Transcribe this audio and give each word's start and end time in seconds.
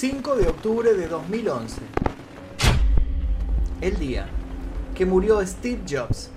5 0.00 0.36
de 0.36 0.46
octubre 0.46 0.94
de 0.94 1.08
2011. 1.08 1.80
El 3.80 3.98
día 3.98 4.28
que 4.94 5.04
murió 5.04 5.44
Steve 5.44 5.80
Jobs. 5.90 6.30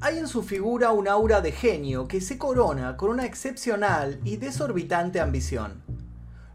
Hay 0.00 0.18
en 0.18 0.26
su 0.26 0.42
figura 0.42 0.90
un 0.90 1.06
aura 1.06 1.40
de 1.40 1.52
genio 1.52 2.08
que 2.08 2.20
se 2.20 2.36
corona 2.36 2.96
con 2.96 3.10
una 3.10 3.26
excepcional 3.26 4.18
y 4.24 4.38
desorbitante 4.38 5.20
ambición, 5.20 5.84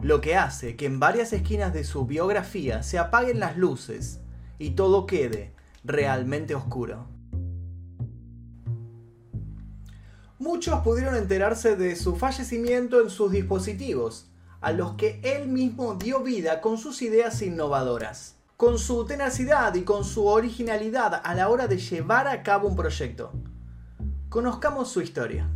lo 0.02 0.20
que 0.20 0.36
hace 0.36 0.76
que 0.76 0.88
en 0.88 1.00
varias 1.00 1.32
esquinas 1.32 1.74
de 1.74 1.86
su 1.86 2.06
biografía 2.06 2.84
se 2.84 3.00
apaguen 3.00 3.40
las 3.40 3.56
luces 3.56 4.20
y 4.60 4.72
todo 4.72 5.06
quede 5.06 5.54
realmente 5.86 6.54
oscuro. 6.54 7.08
Muchos 10.42 10.82
pudieron 10.82 11.16
enterarse 11.16 11.78
de 11.78 11.96
su 11.96 12.18
fallecimiento 12.18 13.00
en 13.00 13.10
sus 13.10 13.32
dispositivos, 13.32 14.30
a 14.60 14.74
los 14.74 14.96
que 14.96 15.22
él 15.24 15.48
mismo 15.48 15.96
dio 15.96 16.22
vida 16.22 16.60
con 16.60 16.78
sus 16.78 17.02
ideas 17.02 17.42
innovadoras 17.42 18.36
con 18.62 18.78
su 18.78 19.06
tenacidad 19.06 19.74
y 19.74 19.82
con 19.82 20.04
su 20.04 20.28
originalidad 20.28 21.20
a 21.24 21.34
la 21.34 21.50
hora 21.50 21.66
de 21.66 21.80
llevar 21.80 22.28
a 22.28 22.44
cabo 22.44 22.68
un 22.68 22.76
proyecto. 22.76 23.32
Conozcamos 24.30 24.88
su 24.92 25.02
historia. 25.02 25.50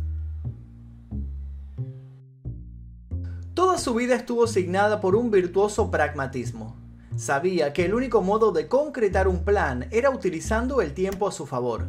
Toda 3.54 3.78
su 3.78 3.94
vida 3.94 4.16
estuvo 4.16 4.48
signada 4.48 5.00
por 5.00 5.14
un 5.14 5.30
virtuoso 5.30 5.88
pragmatismo. 5.88 6.74
Sabía 7.14 7.72
que 7.72 7.84
el 7.84 7.94
único 7.94 8.22
modo 8.22 8.50
de 8.50 8.66
concretar 8.66 9.28
un 9.28 9.44
plan 9.44 9.86
era 9.92 10.10
utilizando 10.10 10.82
el 10.82 10.92
tiempo 10.92 11.28
a 11.28 11.32
su 11.32 11.46
favor. 11.46 11.86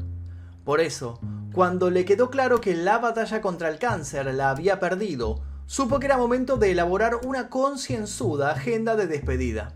Por 0.64 0.82
eso, 0.82 1.20
cuando 1.58 1.90
le 1.90 2.06
quedó 2.06 2.30
claro 2.30 2.62
que 2.62 2.76
la 2.76 3.00
batalla 3.00 3.42
contra 3.42 3.70
el 3.70 3.80
cáncer 3.80 4.32
la 4.32 4.52
había 4.52 4.80
perdido, 4.80 5.42
supo 5.66 5.98
que 6.00 6.06
era 6.06 6.16
momento 6.16 6.58
de 6.58 6.70
elaborar 6.70 7.16
una 7.26 7.50
concienzuda 7.50 8.52
agenda 8.52 8.96
de 8.96 9.08
despedida 9.08 9.76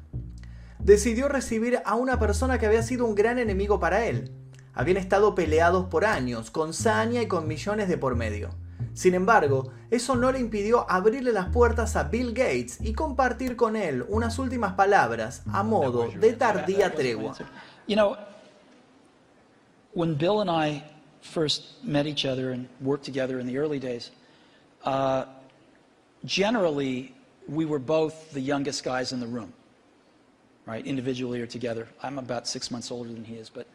decidió 0.77 1.27
recibir 1.27 1.81
a 1.83 1.95
una 1.95 2.19
persona 2.19 2.59
que 2.59 2.67
había 2.67 2.83
sido 2.83 3.07
un 3.07 3.15
gran 3.15 3.39
enemigo 3.39 3.79
para 3.79 4.05
él. 4.05 4.31
Habían 4.75 4.97
estado 4.97 5.33
peleados 5.33 5.87
por 5.87 6.05
años, 6.05 6.51
con 6.51 6.75
saña 6.75 7.23
y 7.23 7.27
con 7.27 7.47
millones 7.47 7.89
de 7.89 7.97
por 7.97 8.15
medio. 8.15 8.51
Sin 8.93 9.15
embargo, 9.15 9.71
eso 9.89 10.15
no 10.15 10.31
le 10.31 10.39
impidió 10.39 10.87
abrirle 10.87 11.31
las 11.31 11.47
puertas 11.47 11.95
a 11.95 12.03
Bill 12.03 12.33
Gates 12.35 12.77
y 12.79 12.93
compartir 12.93 13.55
con 13.55 13.75
él 13.75 14.05
unas 14.07 14.37
últimas 14.37 14.73
palabras 14.73 15.41
a 15.51 15.63
modo 15.63 16.09
de 16.19 16.33
tardía 16.33 16.93
tregua. 16.93 17.33
You 17.87 17.95
know, 17.95 18.17
when 19.95 20.15
Bill 20.15 20.41
and 20.41 20.51
I 20.51 20.90
first 21.21 21.83
met 21.83 22.07
each 22.07 22.25
other 22.25 22.51
and 22.51 22.67
worked 22.81 23.05
together 23.05 23.39
in 23.39 23.47
the 23.47 23.57
early 23.57 23.79
days, 23.79 24.11
uh, 24.83 25.25
generally 26.25 27.13
we 27.47 27.65
were 27.65 27.79
both 27.79 28.31
the 28.31 28.41
youngest 28.41 28.83
guys 28.83 29.11
in 29.11 29.19
the 29.19 29.27
room 29.27 29.53
right, 30.65 30.85
individually 30.85 31.41
or 31.41 31.45
together. 31.45 31.87
I'm 32.01 32.17
about 32.17 32.47
six 32.47 32.71
months 32.71 32.91
older 32.91 33.11
than 33.11 33.25
he 33.25 33.35
is, 33.35 33.49
but 33.49 33.67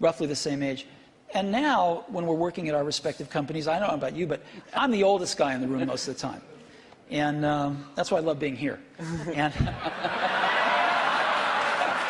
roughly 0.00 0.26
the 0.26 0.36
same 0.36 0.62
age. 0.62 0.86
And 1.34 1.50
now, 1.50 2.04
when 2.08 2.24
we're 2.26 2.36
working 2.36 2.68
at 2.68 2.74
our 2.74 2.84
respective 2.84 3.30
companies, 3.30 3.66
I 3.66 3.78
don't 3.78 3.88
know 3.88 3.94
about 3.94 4.14
you, 4.14 4.26
but 4.26 4.42
I'm 4.72 4.92
the 4.92 5.02
oldest 5.02 5.36
guy 5.36 5.54
in 5.54 5.60
the 5.60 5.66
room 5.66 5.86
most 5.86 6.06
of 6.06 6.14
the 6.14 6.20
time. 6.20 6.40
And 7.10 7.44
um, 7.44 7.84
that's 7.94 8.10
why 8.10 8.18
I 8.18 8.20
love 8.20 8.38
being 8.38 8.56
here. 8.56 8.78
And, 8.98 9.52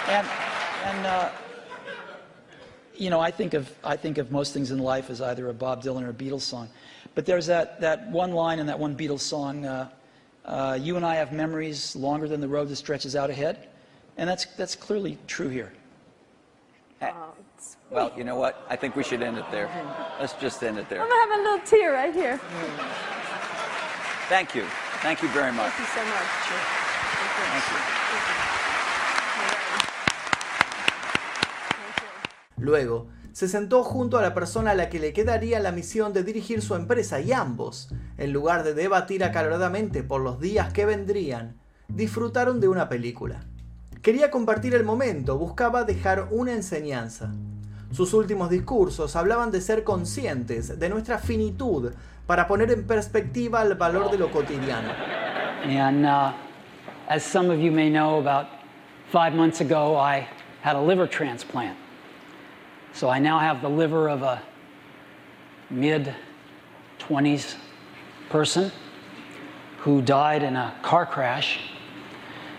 and, 0.09 0.27
and 0.85 1.07
uh, 1.07 1.31
you 2.99 3.11
know, 3.11 3.21
I 3.21 3.31
think, 3.31 3.55
of, 3.55 3.73
I 3.85 3.97
think 3.97 4.19
of 4.19 4.31
most 4.31 4.53
things 4.53 4.71
in 4.71 4.79
life 4.79 5.11
as 5.11 5.21
either 5.21 5.49
a 5.49 5.55
Bob 5.55 5.83
Dylan 5.83 6.03
or 6.03 6.11
a 6.11 6.15
Beatles 6.15 6.43
song. 6.43 6.69
But 7.15 7.27
there's 7.27 7.47
that, 7.47 7.81
that 7.81 8.11
one 8.11 8.33
line 8.33 8.59
in 8.59 8.67
that 8.67 8.79
one 8.79 8.97
Beatles 8.97 9.21
song 9.21 9.65
uh, 9.65 9.89
uh, 10.45 10.79
You 10.81 10.97
and 10.97 11.05
I 11.05 11.15
have 11.17 11.33
memories 11.33 11.97
longer 11.97 12.29
than 12.29 12.41
the 12.41 12.49
road 12.49 12.69
that 12.69 12.77
stretches 12.77 13.17
out 13.17 13.31
ahead. 13.31 13.69
And 14.17 14.29
that's, 14.29 14.47
that's 14.57 14.75
clearly 14.75 15.19
true 15.27 15.49
here. 15.49 15.73
Oh, 17.03 17.35
well, 17.91 18.13
you 18.17 18.25
know 18.25 18.37
what? 18.37 18.65
I 18.69 18.77
think 18.77 18.97
we 18.97 19.05
should 19.05 19.23
end 19.23 19.37
it 19.37 19.45
there. 19.51 19.71
Let's 20.19 20.33
just 20.35 20.63
end 20.63 20.79
it 20.79 20.89
there. 20.89 21.03
I'm 21.03 21.09
gonna 21.09 21.21
have 21.21 21.41
a 21.41 21.43
little 21.43 21.67
tear 21.67 21.93
right 21.93 22.15
here. 22.15 22.39
Thank 24.29 24.55
you. 24.55 24.65
Thank 25.03 25.23
you 25.23 25.29
very 25.29 25.53
much. 25.53 25.73
Thank 25.75 25.89
you 25.89 25.95
so 25.95 26.05
much. 26.09 26.27
Thank 27.53 28.71
you. 28.71 28.76
Luego, 32.59 33.09
se 33.33 33.49
sentó 33.49 33.83
junto 33.83 34.17
a 34.17 34.23
la 34.23 34.33
persona 34.33 34.71
a 34.71 34.75
la 34.75 34.89
que 34.89 34.99
le 34.99 35.13
quedaría 35.13 35.61
la 35.61 35.71
misión 35.71 36.15
de 36.15 36.25
dirigir 36.25 36.63
su 36.63 36.75
empresa 36.75 37.21
y 37.21 37.33
ambos, 37.33 37.91
en 38.17 38.33
lugar 38.33 38.65
de 38.65 38.73
debatir 38.73 39.23
acaloradamente 39.25 40.03
por 40.03 40.23
los 40.23 40.41
días 40.41 40.73
que 40.73 40.87
vendrían, 40.87 41.57
disfrutaron 41.89 42.61
de 42.61 42.69
una 42.69 42.89
película. 42.89 43.45
Quería 44.01 44.31
compartir 44.31 44.75
el 44.75 44.85
momento, 44.85 45.37
buscaba 45.37 45.85
dejar 45.85 46.29
una 46.31 46.53
enseñanza. 46.53 47.31
Sus 47.93 48.15
últimos 48.15 48.49
discursos 48.49 49.17
hablaban 49.17 49.51
de 49.51 49.61
ser 49.61 49.85
conscientes 49.85 50.79
de 50.79 50.89
nuestra 50.89 51.19
finitud 51.19 51.93
para 52.27 52.47
poner 52.47 52.71
en 52.71 52.87
perspectiva 52.87 53.63
el 53.63 53.75
valor 53.75 54.11
de 54.11 54.19
lo 54.19 54.31
cotidiano. 54.31 54.93
And 55.69 56.07
uh, 56.07 56.33
as 57.09 57.23
some 57.23 57.53
of 57.53 57.61
you 57.61 57.71
may 57.71 57.91
know, 57.91 58.19
about 58.19 58.47
five 59.13 59.35
months 59.35 59.61
ago, 59.61 59.97
I 59.97 60.27
had 60.63 60.75
a 60.75 60.81
liver 60.81 61.07
transplant. 61.07 61.77
So 62.97 63.11
I 63.11 63.19
now 63.19 63.39
have 63.39 63.61
the 63.61 63.69
liver 63.69 64.09
of 64.09 64.23
a 64.23 64.41
mid 65.69 66.15
20s 66.99 67.57
person 68.31 68.73
who 69.81 70.01
died 70.01 70.43
in 70.43 70.57
a 70.57 70.75
car 70.81 71.05
crash 71.05 71.59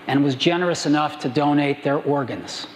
and 0.06 0.24
was 0.24 0.36
generous 0.36 0.86
enough 0.86 1.18
to 1.22 1.30
donate 1.30 1.84
their 1.84 1.98
organs. 1.98 2.68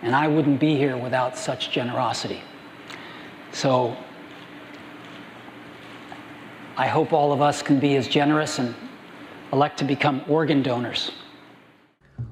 And 0.00 0.16
I 0.16 0.26
wouldn't 0.26 0.58
be 0.60 0.76
here 0.76 0.96
without 0.96 1.36
such 1.36 1.70
generosity. 1.70 2.40
So 3.52 3.94
I 6.78 6.86
hope 6.86 7.12
all 7.12 7.34
of 7.34 7.42
us 7.42 7.60
can 7.60 7.78
be 7.78 7.96
as 7.96 8.08
generous 8.08 8.58
and 8.58 8.74
elect 9.52 9.78
to 9.80 9.84
become 9.84 10.22
organ 10.26 10.62
donors. 10.62 11.12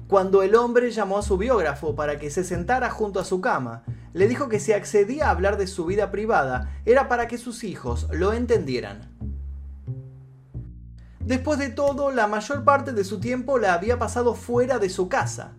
Cuando 0.07 0.43
el 0.43 0.55
hombre 0.55 0.91
llamó 0.91 1.17
a 1.17 1.23
su 1.23 1.37
biógrafo 1.37 1.95
para 1.95 2.19
que 2.19 2.29
se 2.29 2.43
sentara 2.43 2.89
junto 2.89 3.19
a 3.19 3.25
su 3.25 3.41
cama, 3.41 3.83
le 4.13 4.27
dijo 4.27 4.47
que 4.47 4.59
si 4.59 4.71
accedía 4.71 5.27
a 5.27 5.31
hablar 5.31 5.57
de 5.57 5.67
su 5.67 5.85
vida 5.85 6.11
privada 6.11 6.71
era 6.85 7.07
para 7.07 7.27
que 7.27 7.37
sus 7.37 7.63
hijos 7.63 8.07
lo 8.11 8.33
entendieran. 8.33 9.11
Después 11.19 11.57
de 11.57 11.69
todo, 11.69 12.11
la 12.11 12.27
mayor 12.27 12.63
parte 12.63 12.91
de 12.91 13.03
su 13.03 13.19
tiempo 13.19 13.57
la 13.57 13.73
había 13.73 13.97
pasado 13.97 14.35
fuera 14.35 14.77
de 14.77 14.89
su 14.89 15.07
casa, 15.07 15.53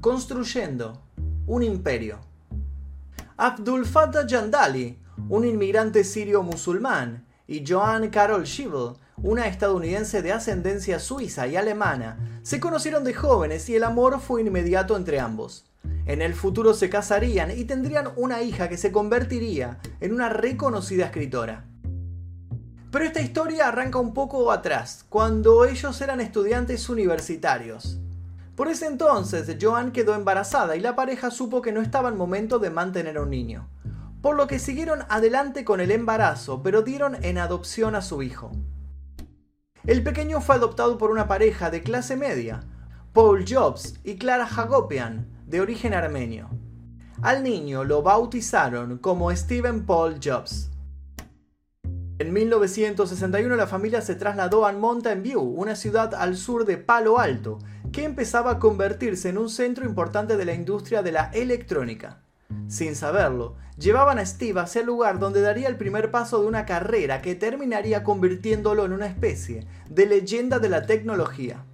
construyendo 0.00 1.02
un 1.46 1.62
imperio. 1.62 2.20
Abdul 3.36 3.84
Fattah 3.84 4.26
Jandali, 4.28 4.98
un 5.28 5.44
inmigrante 5.44 6.04
sirio 6.04 6.42
musulmán, 6.42 7.26
y 7.46 7.64
Joan 7.66 8.08
Carol 8.08 8.46
Schivel, 8.46 8.94
una 9.22 9.46
estadounidense 9.46 10.22
de 10.22 10.32
ascendencia 10.32 10.98
suiza 10.98 11.46
y 11.46 11.56
alemana, 11.56 12.40
se 12.42 12.58
conocieron 12.58 13.04
de 13.04 13.14
jóvenes 13.14 13.68
y 13.68 13.76
el 13.76 13.84
amor 13.84 14.20
fue 14.20 14.40
inmediato 14.40 14.96
entre 14.96 15.20
ambos. 15.20 15.66
En 16.06 16.22
el 16.22 16.34
futuro 16.34 16.74
se 16.74 16.88
casarían 16.88 17.50
y 17.50 17.64
tendrían 17.64 18.08
una 18.16 18.42
hija 18.42 18.68
que 18.68 18.76
se 18.76 18.92
convertiría 18.92 19.78
en 20.00 20.14
una 20.14 20.28
reconocida 20.28 21.06
escritora. 21.06 21.64
Pero 22.90 23.04
esta 23.04 23.20
historia 23.20 23.68
arranca 23.68 23.98
un 23.98 24.14
poco 24.14 24.50
atrás, 24.50 25.04
cuando 25.08 25.64
ellos 25.64 26.00
eran 26.00 26.20
estudiantes 26.20 26.88
universitarios. 26.88 28.00
Por 28.56 28.68
ese 28.68 28.86
entonces, 28.86 29.56
Joan 29.60 29.92
quedó 29.92 30.14
embarazada 30.14 30.76
y 30.76 30.80
la 30.80 30.96
pareja 30.96 31.30
supo 31.30 31.62
que 31.62 31.72
no 31.72 31.80
estaba 31.80 32.08
en 32.08 32.16
momento 32.16 32.58
de 32.58 32.70
mantener 32.70 33.18
a 33.18 33.22
un 33.22 33.30
niño. 33.30 33.68
Por 34.20 34.36
lo 34.36 34.46
que 34.46 34.58
siguieron 34.58 35.04
adelante 35.08 35.64
con 35.64 35.80
el 35.80 35.90
embarazo, 35.90 36.62
pero 36.62 36.82
dieron 36.82 37.22
en 37.24 37.38
adopción 37.38 37.94
a 37.94 38.02
su 38.02 38.22
hijo. 38.22 38.50
El 39.90 40.04
pequeño 40.04 40.40
fue 40.40 40.54
adoptado 40.54 40.98
por 40.98 41.10
una 41.10 41.26
pareja 41.26 41.68
de 41.68 41.82
clase 41.82 42.16
media, 42.16 42.60
Paul 43.12 43.44
Jobs 43.44 43.94
y 44.04 44.18
Clara 44.18 44.46
Hagopian, 44.46 45.26
de 45.48 45.60
origen 45.60 45.94
armenio. 45.94 46.48
Al 47.22 47.42
niño 47.42 47.82
lo 47.82 48.00
bautizaron 48.00 48.98
como 48.98 49.34
Stephen 49.34 49.86
Paul 49.86 50.20
Jobs. 50.22 50.70
En 52.20 52.32
1961 52.32 53.56
la 53.56 53.66
familia 53.66 54.00
se 54.00 54.14
trasladó 54.14 54.64
a 54.64 54.70
Mountain 54.70 55.24
View, 55.24 55.42
una 55.42 55.74
ciudad 55.74 56.14
al 56.14 56.36
sur 56.36 56.66
de 56.66 56.76
Palo 56.76 57.18
Alto, 57.18 57.58
que 57.90 58.04
empezaba 58.04 58.52
a 58.52 58.58
convertirse 58.60 59.28
en 59.30 59.38
un 59.38 59.48
centro 59.48 59.84
importante 59.84 60.36
de 60.36 60.44
la 60.44 60.54
industria 60.54 61.02
de 61.02 61.10
la 61.10 61.32
electrónica. 61.34 62.22
Sin 62.68 62.94
saberlo, 62.94 63.56
llevaban 63.76 64.18
a 64.18 64.26
Steve 64.26 64.60
hacia 64.60 64.80
el 64.80 64.86
lugar 64.86 65.18
donde 65.18 65.40
daría 65.40 65.68
el 65.68 65.76
primer 65.76 66.10
paso 66.10 66.40
de 66.40 66.46
una 66.46 66.66
carrera 66.66 67.22
que 67.22 67.34
terminaría 67.34 68.04
convirtiéndolo 68.04 68.84
en 68.84 68.92
una 68.92 69.06
especie 69.06 69.66
de 69.88 70.06
leyenda 70.06 70.58
de 70.58 70.68
la 70.68 70.86
tecnología. 70.86 71.64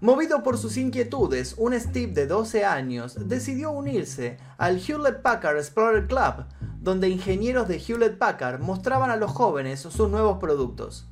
Movido 0.00 0.42
por 0.42 0.58
sus 0.58 0.76
inquietudes, 0.76 1.54
un 1.56 1.72
Steve 1.80 2.12
de 2.12 2.26
12 2.26 2.64
años 2.64 3.16
decidió 3.28 3.70
unirse 3.70 4.36
al 4.58 4.78
Hewlett 4.78 5.22
Packard 5.22 5.56
Explorer 5.56 6.06
Club, 6.06 6.44
donde 6.78 7.08
ingenieros 7.08 7.68
de 7.68 7.78
Hewlett 7.78 8.18
Packard 8.18 8.60
mostraban 8.60 9.10
a 9.10 9.16
los 9.16 9.30
jóvenes 9.30 9.80
sus 9.80 10.10
nuevos 10.10 10.36
productos. 10.36 11.08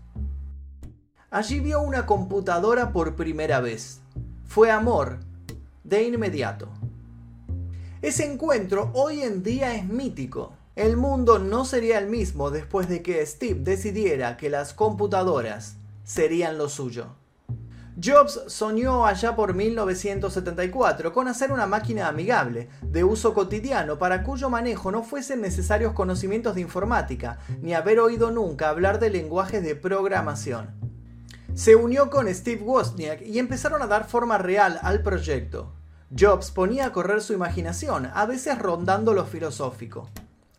Allí 1.31 1.61
vio 1.61 1.81
una 1.81 2.05
computadora 2.05 2.93
por 2.93 3.17
primera 3.17 3.61
vez. 3.61 4.03
Fue 4.45 4.71
amor, 4.71 5.21
de 5.83 6.03
inmediato. 6.03 6.69
Ese 8.03 8.25
encuentro 8.25 8.91
hoy 8.95 9.23
en 9.23 9.45
día 9.45 9.77
es 9.77 9.85
mítico. 9.87 10.53
El 10.75 10.97
mundo 10.97 11.39
no 11.39 11.65
sería 11.65 12.01
el 12.01 12.09
mismo 12.09 12.51
después 12.51 12.89
de 12.89 13.01
que 13.01 13.25
Steve 13.25 13.61
decidiera 13.61 14.37
que 14.37 14.51
las 14.51 14.75
computadoras 14.75 15.77
serían 16.03 16.59
lo 16.59 16.69
suyo. 16.69 17.15
Jobs 18.03 18.41
soñó 18.49 19.07
allá 19.07 19.37
por 19.37 19.55
1974 19.55 21.13
con 21.13 21.29
hacer 21.29 21.53
una 21.53 21.69
máquina 21.69 22.09
amigable, 22.09 22.69
de 22.83 23.05
uso 23.05 23.35
cotidiano, 23.35 23.99
para 23.99 24.25
cuyo 24.25 24.51
manejo 24.51 24.91
no 24.91 25.05
fuesen 25.05 25.41
necesarios 25.41 25.93
conocimientos 25.93 26.57
de 26.57 26.63
informática, 26.63 27.39
ni 27.61 27.73
haber 27.73 28.01
oído 28.01 28.33
nunca 28.33 28.69
hablar 28.69 28.99
de 28.99 29.11
lenguajes 29.11 29.63
de 29.63 29.77
programación. 29.77 30.71
Se 31.55 31.77
unió 31.77 32.11
con 32.11 32.27
Steve 32.35 32.63
Wozniak 32.65 33.23
y 33.23 33.39
empezaron 33.39 33.81
a 33.81 33.87
dar 33.87 34.09
forma 34.09 34.39
real 34.39 34.81
al 34.83 35.03
proyecto. 35.03 35.73
Jobs 36.19 36.51
ponía 36.51 36.87
a 36.87 36.93
correr 36.93 37.23
su 37.23 37.33
imaginación, 37.33 38.11
a 38.13 38.27
veces 38.27 38.59
rondando 38.59 39.15
lo 39.15 39.25
filosófico. 39.25 40.11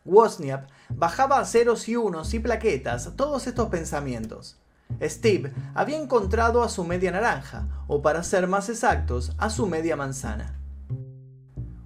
Wozniak 0.03 0.67
bajaba 0.89 1.39
a 1.39 1.45
ceros 1.45 1.87
y 1.87 1.95
unos 1.95 2.33
y 2.33 2.39
plaquetas 2.39 3.15
todos 3.15 3.45
estos 3.45 3.69
pensamientos. 3.69 4.57
Steve 5.01 5.53
había 5.75 5.97
encontrado 5.97 6.63
a 6.63 6.69
su 6.69 6.83
media 6.83 7.11
naranja, 7.11 7.67
o 7.87 8.01
para 8.01 8.23
ser 8.23 8.47
más 8.47 8.69
exactos, 8.69 9.33
a 9.37 9.49
su 9.49 9.67
media 9.67 9.95
manzana. 9.95 10.59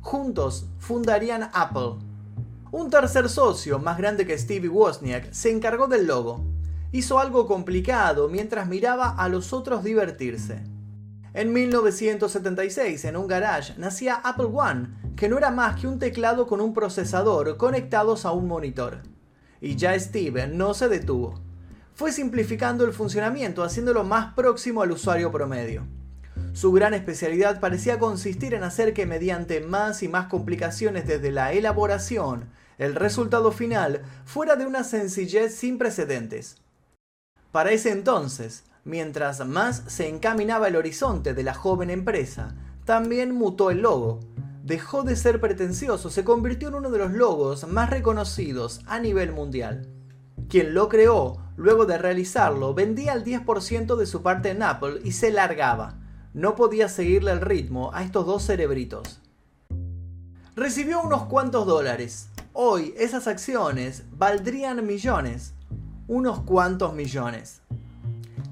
Juntos 0.01 0.67
fundarían 0.79 1.49
Apple. 1.53 1.95
Un 2.71 2.89
tercer 2.89 3.27
socio, 3.27 3.79
más 3.79 3.97
grande 3.97 4.25
que 4.25 4.37
Steve 4.37 4.69
Wozniak, 4.69 5.31
se 5.33 5.51
encargó 5.51 5.87
del 5.87 6.07
logo. 6.07 6.45
Hizo 6.93 7.19
algo 7.19 7.47
complicado 7.47 8.29
mientras 8.29 8.67
miraba 8.67 9.09
a 9.09 9.27
los 9.27 9.51
otros 9.51 9.83
divertirse. 9.83 10.63
En 11.37 11.53
1976, 11.53 13.05
en 13.05 13.15
un 13.15 13.27
garage, 13.27 13.75
nacía 13.77 14.15
Apple 14.15 14.49
One, 14.51 14.87
que 15.15 15.29
no 15.29 15.37
era 15.37 15.51
más 15.51 15.79
que 15.79 15.87
un 15.87 15.99
teclado 15.99 16.47
con 16.47 16.61
un 16.61 16.73
procesador 16.73 17.57
conectados 17.57 18.25
a 18.25 18.31
un 18.31 18.47
monitor. 18.47 19.03
Y 19.61 19.75
ya 19.75 19.97
Steve 19.99 20.47
no 20.47 20.73
se 20.73 20.89
detuvo 20.89 21.47
fue 21.97 22.11
simplificando 22.11 22.85
el 22.85 22.93
funcionamiento, 22.93 23.63
haciéndolo 23.63 24.03
más 24.03 24.35
próximo 24.35 24.83
al 24.83 24.91
usuario 24.91 25.31
promedio. 25.31 25.87
Su 26.53 26.71
gran 26.71 26.93
especialidad 26.93 27.59
parecía 27.59 27.97
consistir 27.97 28.53
en 28.53 28.63
hacer 28.63 28.93
que 28.93 29.07
mediante 29.07 29.61
más 29.61 30.03
y 30.03 30.07
más 30.07 30.27
complicaciones 30.27 31.07
desde 31.07 31.31
la 31.31 31.53
elaboración, 31.53 32.51
el 32.77 32.93
resultado 32.93 33.51
final 33.51 34.03
fuera 34.25 34.55
de 34.57 34.67
una 34.67 34.83
sencillez 34.83 35.55
sin 35.55 35.79
precedentes. 35.79 36.57
Para 37.51 37.71
ese 37.71 37.89
entonces, 37.89 38.63
mientras 38.87 39.45
más 39.45 39.83
se 39.87 40.07
encaminaba 40.07 40.69
el 40.69 40.77
horizonte 40.77 41.33
de 41.33 41.43
la 41.43 41.53
joven 41.53 41.89
empresa, 41.89 42.55
también 42.85 43.35
mutó 43.35 43.69
el 43.69 43.81
logo. 43.81 44.21
Dejó 44.63 45.03
de 45.03 45.15
ser 45.15 45.39
pretencioso, 45.39 46.09
se 46.09 46.23
convirtió 46.23 46.69
en 46.69 46.75
uno 46.75 46.89
de 46.89 46.97
los 46.97 47.11
logos 47.11 47.67
más 47.67 47.89
reconocidos 47.89 48.81
a 48.87 48.99
nivel 48.99 49.33
mundial. 49.33 49.89
Quien 50.49 50.73
lo 50.73 50.87
creó, 50.87 51.37
luego 51.57 51.85
de 51.85 51.97
realizarlo, 51.97 52.73
vendía 52.73 53.13
el 53.13 53.25
10% 53.25 53.97
de 53.97 54.05
su 54.05 54.21
parte 54.21 54.51
en 54.51 54.63
Apple 54.63 55.01
y 55.03 55.11
se 55.11 55.31
largaba. 55.31 55.99
No 56.33 56.55
podía 56.55 56.87
seguirle 56.87 57.31
el 57.31 57.41
ritmo 57.41 57.91
a 57.93 58.03
estos 58.03 58.25
dos 58.25 58.45
cerebritos. 58.45 59.21
Recibió 60.55 61.01
unos 61.01 61.23
cuantos 61.23 61.65
dólares. 61.65 62.29
Hoy 62.53 62.93
esas 62.97 63.27
acciones 63.27 64.03
valdrían 64.11 64.85
millones. 64.85 65.53
Unos 66.07 66.39
cuantos 66.41 66.93
millones. 66.93 67.61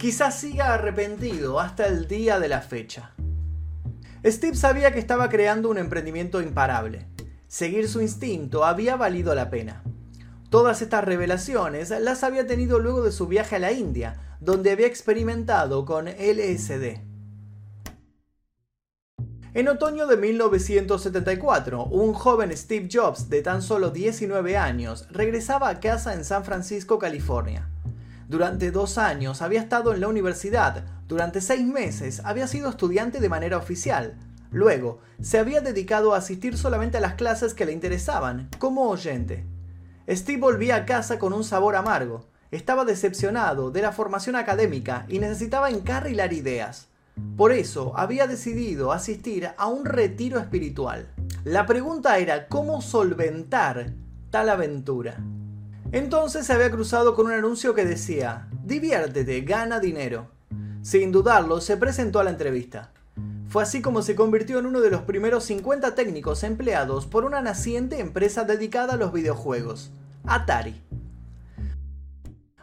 Quizás 0.05 0.39
siga 0.39 0.71
arrepentido 0.71 1.59
hasta 1.59 1.87
el 1.87 2.07
día 2.07 2.39
de 2.39 2.47
la 2.47 2.61
fecha. 2.61 3.15
Steve 4.23 4.55
sabía 4.55 4.93
que 4.93 4.99
estaba 4.99 5.29
creando 5.29 5.67
un 5.67 5.79
emprendimiento 5.79 6.43
imparable. 6.43 7.07
Seguir 7.47 7.89
su 7.89 8.01
instinto 8.01 8.65
había 8.65 8.97
valido 8.97 9.33
la 9.33 9.49
pena. 9.49 9.81
Todas 10.51 10.83
estas 10.83 11.03
revelaciones 11.03 11.89
las 11.89 12.23
había 12.23 12.45
tenido 12.45 12.77
luego 12.77 13.03
de 13.03 13.11
su 13.11 13.25
viaje 13.25 13.55
a 13.55 13.59
la 13.59 13.71
India, 13.71 14.37
donde 14.39 14.69
había 14.69 14.85
experimentado 14.85 15.85
con 15.85 16.05
LSD. 16.05 17.01
En 19.55 19.67
otoño 19.67 20.05
de 20.05 20.17
1974, 20.17 21.83
un 21.83 22.13
joven 22.13 22.55
Steve 22.55 22.89
Jobs 22.93 23.27
de 23.31 23.41
tan 23.41 23.63
solo 23.63 23.89
19 23.89 24.55
años 24.55 25.07
regresaba 25.09 25.67
a 25.67 25.79
casa 25.79 26.13
en 26.13 26.23
San 26.23 26.45
Francisco, 26.45 26.99
California. 26.99 27.71
Durante 28.27 28.71
dos 28.71 28.97
años 28.97 29.41
había 29.41 29.61
estado 29.61 29.93
en 29.93 30.01
la 30.01 30.07
universidad, 30.07 30.83
durante 31.07 31.41
seis 31.41 31.65
meses 31.65 32.21
había 32.23 32.47
sido 32.47 32.69
estudiante 32.69 33.19
de 33.19 33.29
manera 33.29 33.57
oficial, 33.57 34.15
luego 34.51 34.99
se 35.21 35.37
había 35.37 35.61
dedicado 35.61 36.13
a 36.13 36.17
asistir 36.17 36.57
solamente 36.57 36.97
a 36.97 37.01
las 37.01 37.13
clases 37.13 37.53
que 37.53 37.65
le 37.65 37.71
interesaban, 37.71 38.49
como 38.57 38.89
oyente. 38.89 39.45
Steve 40.09 40.39
volvía 40.39 40.75
a 40.75 40.85
casa 40.85 41.19
con 41.19 41.33
un 41.33 41.43
sabor 41.43 41.75
amargo. 41.75 42.27
Estaba 42.51 42.85
decepcionado 42.85 43.71
de 43.71 43.81
la 43.81 43.91
formación 43.91 44.35
académica 44.35 45.05
y 45.09 45.19
necesitaba 45.19 45.69
encarrilar 45.69 46.31
ideas. 46.31 46.87
Por 47.37 47.51
eso 47.51 47.93
había 47.97 48.27
decidido 48.27 48.91
asistir 48.91 49.49
a 49.57 49.67
un 49.67 49.85
retiro 49.85 50.39
espiritual. 50.39 51.07
La 51.43 51.65
pregunta 51.65 52.17
era 52.17 52.47
cómo 52.47 52.81
solventar 52.81 53.93
tal 54.29 54.49
aventura. 54.49 55.17
Entonces 55.95 56.45
se 56.45 56.51
había 56.51 56.69
cruzado 56.71 57.15
con 57.15 57.27
un 57.27 57.31
anuncio 57.31 57.73
que 57.73 57.85
decía, 57.85 58.49
diviértete, 58.65 59.39
gana 59.43 59.79
dinero. 59.79 60.27
Sin 60.81 61.13
dudarlo, 61.13 61.61
se 61.61 61.77
presentó 61.77 62.19
a 62.19 62.25
la 62.25 62.31
entrevista. 62.31 62.91
Fue 63.47 63.63
así 63.63 63.81
como 63.81 64.01
se 64.01 64.13
convirtió 64.13 64.59
en 64.59 64.65
uno 64.65 64.81
de 64.81 64.89
los 64.89 65.03
primeros 65.03 65.45
50 65.45 65.95
técnicos 65.95 66.43
empleados 66.43 67.05
por 67.05 67.23
una 67.23 67.39
naciente 67.39 68.01
empresa 68.01 68.43
dedicada 68.43 68.95
a 68.95 68.97
los 68.97 69.13
videojuegos, 69.13 69.89
Atari. 70.25 70.83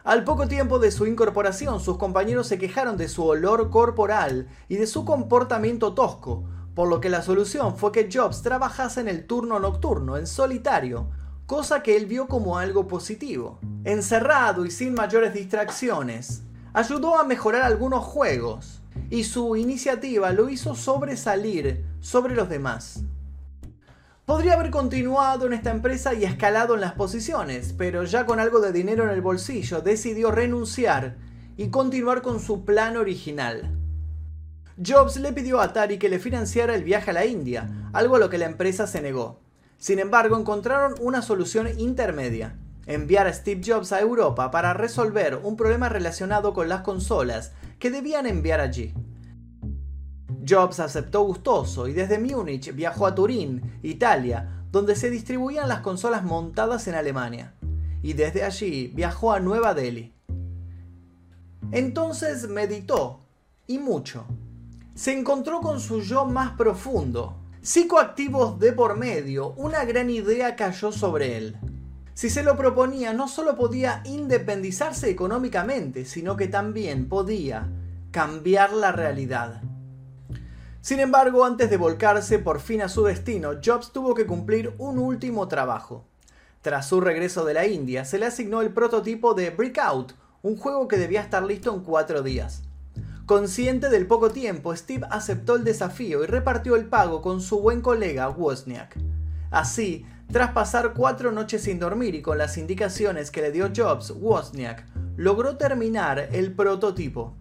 Al 0.03 0.23
poco 0.25 0.47
tiempo 0.47 0.77
de 0.77 0.91
su 0.91 1.07
incorporación, 1.07 1.79
sus 1.79 1.97
compañeros 1.97 2.45
se 2.45 2.59
quejaron 2.59 2.97
de 2.97 3.07
su 3.07 3.25
olor 3.25 3.71
corporal 3.71 4.47
y 4.69 4.75
de 4.75 4.85
su 4.85 5.05
comportamiento 5.05 5.95
tosco, 5.95 6.43
por 6.75 6.87
lo 6.87 7.01
que 7.01 7.09
la 7.09 7.23
solución 7.23 7.77
fue 7.77 7.91
que 7.91 8.09
Jobs 8.13 8.43
trabajase 8.43 9.01
en 9.01 9.07
el 9.07 9.25
turno 9.25 9.57
nocturno, 9.57 10.17
en 10.17 10.27
solitario, 10.27 11.07
cosa 11.45 11.83
que 11.83 11.95
él 11.95 12.05
vio 12.05 12.27
como 12.27 12.57
algo 12.57 12.87
positivo. 12.87 13.59
Encerrado 13.83 14.65
y 14.65 14.71
sin 14.71 14.93
mayores 14.93 15.33
distracciones, 15.33 16.43
ayudó 16.73 17.17
a 17.19 17.23
mejorar 17.23 17.63
algunos 17.63 18.03
juegos, 18.03 18.81
y 19.09 19.23
su 19.23 19.55
iniciativa 19.55 20.31
lo 20.31 20.49
hizo 20.49 20.75
sobresalir 20.75 21.85
sobre 21.99 22.35
los 22.35 22.49
demás. 22.49 23.03
Podría 24.25 24.53
haber 24.53 24.71
continuado 24.71 25.47
en 25.47 25.53
esta 25.53 25.71
empresa 25.71 26.13
y 26.13 26.23
escalado 26.23 26.75
en 26.75 26.81
las 26.81 26.93
posiciones, 26.93 27.73
pero 27.77 28.05
ya 28.05 28.25
con 28.25 28.39
algo 28.39 28.61
de 28.61 28.71
dinero 28.71 29.03
en 29.03 29.09
el 29.09 29.21
bolsillo 29.21 29.81
decidió 29.81 30.31
renunciar 30.31 31.17
y 31.57 31.69
continuar 31.69 32.21
con 32.21 32.39
su 32.39 32.63
plan 32.63 32.95
original. 32.95 33.77
Jobs 34.83 35.17
le 35.17 35.33
pidió 35.33 35.59
a 35.59 35.65
Atari 35.65 35.99
que 35.99 36.09
le 36.09 36.19
financiara 36.19 36.73
el 36.73 36.83
viaje 36.83 37.11
a 37.11 37.13
la 37.13 37.25
India, 37.25 37.89
algo 37.91 38.15
a 38.15 38.19
lo 38.19 38.29
que 38.29 38.37
la 38.37 38.45
empresa 38.45 38.87
se 38.87 39.01
negó. 39.01 39.42
Sin 39.83 39.99
embargo, 39.99 40.39
encontraron 40.39 40.95
una 41.01 41.21
solución 41.21 41.67
intermedia 41.77 42.55
enviar 42.85 43.27
a 43.27 43.33
Steve 43.33 43.59
Jobs 43.65 43.91
a 43.91 43.99
Europa 43.99 44.49
para 44.49 44.73
resolver 44.73 45.41
un 45.43 45.57
problema 45.57 45.89
relacionado 45.89 46.53
con 46.53 46.69
las 46.69 46.83
consolas 46.83 47.51
que 47.79 47.91
debían 47.91 48.25
enviar 48.25 48.61
allí. 48.61 48.93
Jobs 50.47 50.79
aceptó 50.79 51.23
gustoso 51.23 51.89
y 51.89 51.91
desde 51.91 52.17
Múnich 52.17 52.73
viajó 52.73 53.07
a 53.07 53.13
Turín, 53.13 53.77
Italia, 53.83 54.63
donde 54.71 54.95
se 54.95 55.09
distribuían 55.09 55.67
las 55.67 55.81
consolas 55.81 56.23
montadas 56.23 56.87
en 56.87 56.95
Alemania, 56.95 57.53
y 58.01 58.13
desde 58.13 58.45
allí 58.45 58.87
viajó 58.87 59.33
a 59.33 59.41
Nueva 59.41 59.73
Delhi. 59.73 60.13
Entonces 61.73 62.47
meditó, 62.47 63.19
y 63.67 63.79
mucho. 63.79 64.23
Se 64.95 65.11
encontró 65.11 65.59
con 65.59 65.81
su 65.81 65.99
yo 65.99 66.23
más 66.23 66.51
profundo. 66.51 67.42
Psicoactivos 67.63 68.59
de 68.59 68.73
por 68.73 68.97
medio, 68.97 69.53
una 69.53 69.85
gran 69.85 70.09
idea 70.09 70.57
cayó 70.57 70.91
sobre 70.91 71.37
él. 71.37 71.55
Si 72.13 72.29
se 72.29 72.43
lo 72.43 72.57
proponía, 72.57 73.13
no 73.13 73.29
solo 73.29 73.55
podía 73.55 74.01
independizarse 74.03 75.09
económicamente, 75.09 76.03
sino 76.03 76.35
que 76.35 76.49
también 76.49 77.07
podía 77.07 77.69
cambiar 78.11 78.73
la 78.73 78.91
realidad. 78.91 79.61
Sin 80.81 80.99
embargo, 80.99 81.45
antes 81.45 81.69
de 81.69 81.77
volcarse 81.77 82.37
por 82.37 82.59
fin 82.59 82.81
a 82.81 82.89
su 82.89 83.05
destino, 83.05 83.51
Jobs 83.63 83.93
tuvo 83.93 84.13
que 84.13 84.27
cumplir 84.27 84.73
un 84.77 84.99
último 84.99 85.47
trabajo. 85.47 86.05
Tras 86.61 86.89
su 86.89 86.99
regreso 86.99 87.45
de 87.45 87.53
la 87.53 87.65
India, 87.65 88.03
se 88.03 88.19
le 88.19 88.25
asignó 88.25 88.59
el 88.59 88.73
prototipo 88.73 89.35
de 89.35 89.51
Breakout, 89.51 90.15
un 90.41 90.57
juego 90.57 90.89
que 90.89 90.97
debía 90.97 91.21
estar 91.21 91.43
listo 91.43 91.73
en 91.73 91.79
cuatro 91.79 92.23
días. 92.23 92.63
Consciente 93.25 93.89
del 93.89 94.05
poco 94.05 94.31
tiempo, 94.31 94.75
Steve 94.75 95.07
aceptó 95.09 95.55
el 95.55 95.63
desafío 95.63 96.23
y 96.23 96.27
repartió 96.27 96.75
el 96.75 96.87
pago 96.87 97.21
con 97.21 97.39
su 97.39 97.61
buen 97.61 97.79
colega 97.79 98.29
Wozniak. 98.29 98.97
Así, 99.49 100.05
tras 100.29 100.51
pasar 100.51 100.93
cuatro 100.93 101.31
noches 101.31 101.63
sin 101.63 101.79
dormir 101.79 102.15
y 102.15 102.21
con 102.21 102.37
las 102.37 102.57
indicaciones 102.57 103.31
que 103.31 103.41
le 103.41 103.53
dio 103.53 103.71
Jobs, 103.73 104.11
Wozniak 104.11 104.85
logró 105.15 105.55
terminar 105.55 106.27
el 106.33 106.51
prototipo. 106.51 107.33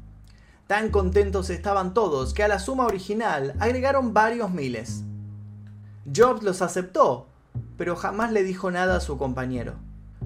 Tan 0.69 0.91
contentos 0.91 1.51
estaban 1.51 1.95
todos 1.95 2.33
que 2.33 2.45
a 2.45 2.49
la 2.49 2.61
suma 2.61 2.87
original 2.87 3.55
agregaron 3.59 4.15
varios 4.15 4.53
miles. 4.53 5.03
Jobs 6.15 6.45
los 6.45 6.63
aceptó, 6.63 7.27
pero 7.77 7.97
jamás 7.97 8.31
le 8.31 8.45
dijo 8.45 8.71
nada 8.71 8.99
a 8.99 9.01
su 9.01 9.19
compañero. 9.19 9.75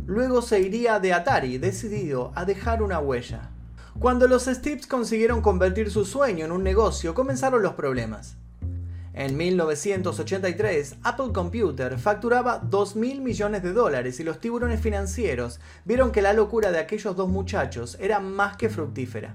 Luego 0.04 0.42
se 0.42 0.60
iría 0.60 1.00
de 1.00 1.14
Atari, 1.14 1.56
decidido 1.56 2.32
a 2.34 2.44
dejar 2.44 2.82
una 2.82 2.98
huella. 2.98 3.52
Cuando 3.98 4.28
los 4.28 4.44
Steves 4.44 4.86
consiguieron 4.86 5.40
convertir 5.40 5.90
su 5.90 6.04
sueño 6.04 6.44
en 6.44 6.52
un 6.52 6.62
negocio, 6.62 7.14
comenzaron 7.14 7.62
los 7.62 7.72
problemas. 7.72 8.36
En 9.14 9.38
1983, 9.38 10.96
Apple 11.02 11.32
Computer 11.32 11.98
facturaba 11.98 12.62
2.000 12.62 13.20
millones 13.22 13.62
de 13.62 13.72
dólares 13.72 14.20
y 14.20 14.24
los 14.24 14.38
tiburones 14.38 14.82
financieros 14.82 15.60
vieron 15.86 16.12
que 16.12 16.20
la 16.20 16.34
locura 16.34 16.70
de 16.72 16.78
aquellos 16.78 17.16
dos 17.16 17.30
muchachos 17.30 17.96
era 17.98 18.20
más 18.20 18.58
que 18.58 18.68
fructífera. 18.68 19.34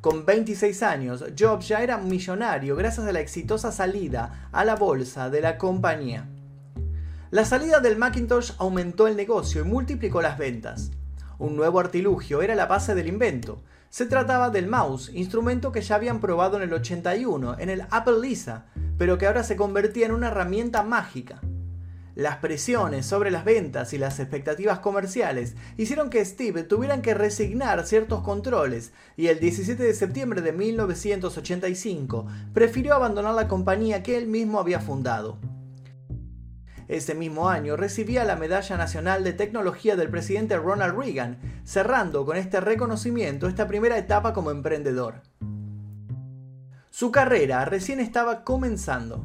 Con 0.00 0.26
26 0.26 0.82
años, 0.82 1.24
Jobs 1.38 1.68
ya 1.68 1.80
era 1.80 1.96
millonario 1.98 2.74
gracias 2.74 3.06
a 3.06 3.12
la 3.12 3.20
exitosa 3.20 3.70
salida 3.70 4.48
a 4.50 4.64
la 4.64 4.74
bolsa 4.74 5.30
de 5.30 5.40
la 5.40 5.56
compañía. 5.56 6.26
La 7.30 7.44
salida 7.44 7.78
del 7.78 7.96
Macintosh 7.96 8.54
aumentó 8.58 9.06
el 9.06 9.14
negocio 9.14 9.60
y 9.60 9.68
multiplicó 9.68 10.20
las 10.20 10.36
ventas. 10.36 10.90
Un 11.38 11.54
nuevo 11.54 11.78
artilugio 11.78 12.42
era 12.42 12.56
la 12.56 12.66
base 12.66 12.96
del 12.96 13.06
invento. 13.06 13.62
Se 13.90 14.06
trataba 14.06 14.50
del 14.50 14.68
mouse, 14.68 15.10
instrumento 15.14 15.72
que 15.72 15.80
ya 15.80 15.96
habían 15.96 16.20
probado 16.20 16.56
en 16.56 16.62
el 16.62 16.72
81 16.72 17.56
en 17.58 17.70
el 17.70 17.82
Apple 17.90 18.20
Lisa, 18.22 18.66
pero 18.96 19.18
que 19.18 19.26
ahora 19.26 19.42
se 19.42 19.56
convertía 19.56 20.06
en 20.06 20.12
una 20.12 20.28
herramienta 20.28 20.84
mágica. 20.84 21.40
Las 22.14 22.36
presiones 22.36 23.04
sobre 23.04 23.32
las 23.32 23.44
ventas 23.44 23.92
y 23.92 23.98
las 23.98 24.20
expectativas 24.20 24.78
comerciales 24.78 25.56
hicieron 25.76 26.08
que 26.08 26.24
Steve 26.24 26.62
tuvieran 26.62 27.02
que 27.02 27.14
resignar 27.14 27.84
ciertos 27.84 28.22
controles 28.22 28.92
y 29.16 29.26
el 29.26 29.40
17 29.40 29.82
de 29.82 29.94
septiembre 29.94 30.40
de 30.40 30.52
1985 30.52 32.26
prefirió 32.54 32.94
abandonar 32.94 33.34
la 33.34 33.48
compañía 33.48 34.04
que 34.04 34.16
él 34.16 34.28
mismo 34.28 34.60
había 34.60 34.78
fundado. 34.78 35.36
Ese 36.90 37.14
mismo 37.14 37.48
año 37.48 37.76
recibía 37.76 38.24
la 38.24 38.34
Medalla 38.34 38.76
Nacional 38.76 39.22
de 39.22 39.32
Tecnología 39.32 39.94
del 39.94 40.10
presidente 40.10 40.56
Ronald 40.56 40.98
Reagan, 40.98 41.38
cerrando 41.62 42.26
con 42.26 42.36
este 42.36 42.60
reconocimiento 42.60 43.46
esta 43.46 43.68
primera 43.68 43.96
etapa 43.96 44.32
como 44.32 44.50
emprendedor. 44.50 45.22
Su 46.90 47.12
carrera 47.12 47.64
recién 47.64 48.00
estaba 48.00 48.42
comenzando. 48.42 49.24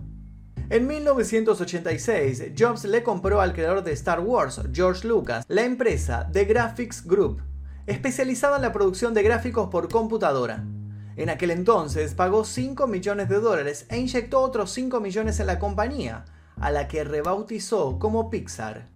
En 0.70 0.86
1986, 0.86 2.52
Jobs 2.56 2.86
le 2.86 3.02
compró 3.02 3.42
al 3.42 3.54
creador 3.54 3.84
de 3.84 3.94
Star 3.94 4.20
Wars, 4.20 4.62
George 4.72 5.08
Lucas, 5.08 5.44
la 5.48 5.64
empresa 5.64 6.30
The 6.32 6.46
Graphics 6.46 7.04
Group, 7.04 7.42
especializada 7.88 8.58
en 8.58 8.62
la 8.62 8.74
producción 8.74 9.16
de 9.16 9.24
gráficos 9.24 9.70
por 9.70 9.90
computadora. 9.90 10.64
En 11.16 11.32
aquel 11.32 11.50
entonces 11.50 12.14
pagó 12.14 12.46
5 12.46 12.86
millones 12.86 13.28
de 13.28 13.40
dólares 13.40 13.88
e 13.90 13.98
inyectó 13.98 14.42
otros 14.42 14.70
5 14.70 15.00
millones 15.00 15.40
en 15.40 15.48
la 15.48 15.58
compañía, 15.58 16.26
a 16.66 16.72
la 16.72 16.88
que 16.88 17.04
rebautizó 17.04 18.00
como 18.00 18.32
Pixar. 18.32 18.88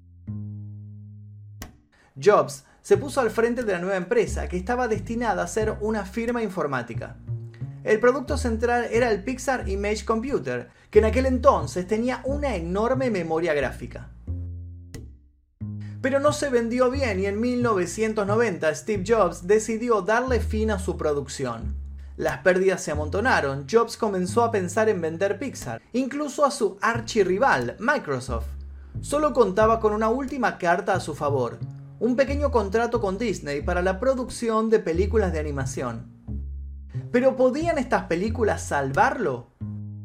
Jobs 2.20 2.64
se 2.82 2.98
puso 2.98 3.22
al 3.22 3.30
frente 3.30 3.62
de 3.62 3.74
la 3.74 3.78
nueva 3.78 3.96
empresa 3.96 4.48
que 4.50 4.58
estaba 4.58 4.88
destinada 4.88 5.44
a 5.44 5.48
ser 5.48 5.78
una 5.82 6.04
firma 6.04 6.42
informática. 6.42 7.18
El 7.84 8.00
producto 8.00 8.40
central 8.40 8.88
era 8.90 9.12
el 9.12 9.24
Pixar 9.24 9.70
Image 9.70 10.04
Computer, 10.04 10.70
que 10.90 10.98
en 10.98 11.06
aquel 11.06 11.28
entonces 11.28 11.86
tenía 11.86 12.24
una 12.26 12.56
enorme 12.56 13.12
memoria 13.12 13.54
gráfica. 13.54 14.10
Pero 16.02 16.20
no 16.20 16.34
se 16.34 16.50
vendió 16.50 16.90
bien 16.90 17.20
y 17.20 17.28
en 17.28 17.40
1990 17.40 18.74
Steve 18.74 19.04
Jobs 19.06 19.46
decidió 19.46 20.02
darle 20.02 20.40
fin 20.40 20.72
a 20.72 20.80
su 20.80 20.98
producción. 20.98 21.79
Las 22.20 22.40
pérdidas 22.40 22.84
se 22.84 22.92
amontonaron, 22.92 23.66
Jobs 23.72 23.96
comenzó 23.96 24.44
a 24.44 24.52
pensar 24.52 24.90
en 24.90 25.00
vender 25.00 25.40
Pixar, 25.40 25.82
incluso 25.94 26.44
a 26.44 26.52
su 26.52 26.78
archirrival, 26.82 27.78
Microsoft. 27.80 28.48
Solo 29.00 29.32
contaba 29.32 29.80
con 29.80 29.94
una 29.94 30.10
última 30.10 30.58
carta 30.58 30.94
a 30.96 31.00
su 31.00 31.16
favor, 31.16 31.60
un 31.98 32.18
pequeño 32.18 32.52
contrato 32.52 33.00
con 33.00 33.18
Disney 33.18 33.62
para 33.62 33.82
la 33.82 34.02
producción 34.02 34.70
de 34.70 34.80
películas 34.80 35.32
de 35.32 35.40
animación. 35.40 36.12
Pero 37.10 37.38
¿podían 37.38 37.78
estas 37.78 38.04
películas 38.08 38.64
salvarlo? 38.64 39.54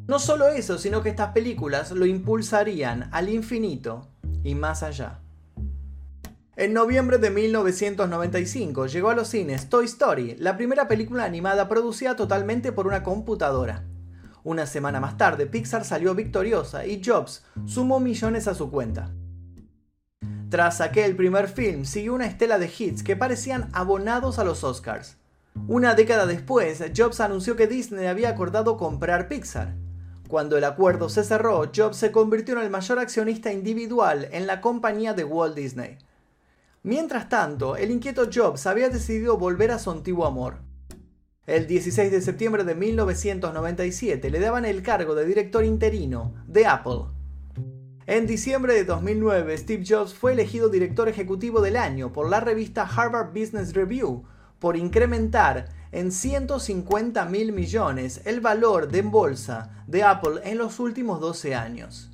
No 0.07 0.17
solo 0.17 0.47
eso, 0.47 0.77
sino 0.77 1.03
que 1.03 1.09
estas 1.09 1.33
películas 1.33 1.91
lo 1.91 2.05
impulsarían 2.05 3.09
al 3.11 3.27
infinito 3.27 4.07
y 4.41 4.55
más 4.55 4.83
allá. 4.83 5.19
En 6.57 6.71
noviembre 6.71 7.17
de 7.17 7.31
1995 7.31 8.87
llegó 8.87 9.09
a 9.09 9.15
los 9.15 9.27
cines 9.27 9.69
Toy 9.69 9.83
Story, 9.83 10.37
la 10.39 10.55
primera 10.55 10.87
película 10.87 11.25
animada 11.25 11.67
producida 11.67 12.15
totalmente 12.15 12.71
por 12.71 12.87
una 12.87 13.03
computadora. 13.03 13.83
Una 14.45 14.65
semana 14.65 15.01
más 15.01 15.17
tarde, 15.17 15.47
Pixar 15.47 15.83
salió 15.83 16.15
victoriosa 16.15 16.85
y 16.85 17.01
Jobs 17.03 17.43
sumó 17.65 17.99
millones 17.99 18.47
a 18.47 18.55
su 18.55 18.71
cuenta. 18.71 19.11
Tras 20.49 20.79
aquel 20.79 21.17
primer 21.17 21.49
film, 21.49 21.83
siguió 21.83 22.13
una 22.13 22.25
estela 22.25 22.57
de 22.57 22.71
hits 22.77 23.03
que 23.03 23.17
parecían 23.17 23.67
abonados 23.73 24.39
a 24.39 24.45
los 24.45 24.63
Oscars. 24.63 25.17
Una 25.67 25.93
década 25.93 26.25
después, 26.25 26.81
Jobs 26.95 27.19
anunció 27.19 27.57
que 27.57 27.67
Disney 27.67 28.07
había 28.07 28.29
acordado 28.29 28.77
comprar 28.77 29.27
Pixar. 29.27 29.75
Cuando 30.29 30.57
el 30.57 30.63
acuerdo 30.63 31.09
se 31.09 31.25
cerró, 31.25 31.69
Jobs 31.75 31.97
se 31.97 32.13
convirtió 32.13 32.55
en 32.55 32.61
el 32.61 32.69
mayor 32.69 32.99
accionista 32.99 33.51
individual 33.51 34.29
en 34.31 34.47
la 34.47 34.61
compañía 34.61 35.13
de 35.13 35.25
Walt 35.25 35.55
Disney. 35.55 35.97
Mientras 36.85 37.29
tanto, 37.29 37.77
el 37.77 37.89
inquieto 37.89 38.29
Jobs 38.31 38.67
había 38.67 38.89
decidido 38.89 39.39
volver 39.39 39.71
a 39.71 39.79
su 39.79 39.89
antiguo 39.89 40.27
amor. 40.27 40.59
El 41.47 41.65
16 41.65 42.11
de 42.11 42.21
septiembre 42.21 42.63
de 42.63 42.75
1997 42.75 44.29
le 44.29 44.39
daban 44.39 44.65
el 44.65 44.83
cargo 44.83 45.15
de 45.15 45.25
director 45.25 45.65
interino 45.65 46.35
de 46.45 46.67
Apple. 46.67 47.05
En 48.05 48.27
diciembre 48.27 48.75
de 48.75 48.83
2009, 48.83 49.57
Steve 49.57 49.83
Jobs 49.83 50.13
fue 50.13 50.33
elegido 50.33 50.69
director 50.69 51.09
ejecutivo 51.09 51.59
del 51.59 51.75
año 51.75 52.13
por 52.13 52.29
la 52.29 52.39
revista 52.39 52.83
Harvard 52.83 53.29
Business 53.29 53.73
Review 53.73 54.23
por 54.59 54.77
incrementar 54.77 55.69
en 55.91 56.11
150 56.11 57.25
mil 57.25 57.51
millones 57.51 58.21
el 58.25 58.41
valor 58.41 58.89
de 58.89 59.01
bolsa 59.01 59.83
de 59.87 60.03
Apple 60.03 60.41
en 60.43 60.59
los 60.59 60.79
últimos 60.79 61.19
12 61.19 61.55
años. 61.55 62.11